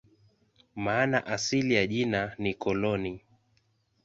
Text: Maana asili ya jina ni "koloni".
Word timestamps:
Maana 0.75 1.25
asili 1.25 1.73
ya 1.73 1.87
jina 1.87 2.35
ni 2.37 2.53
"koloni". 2.53 3.21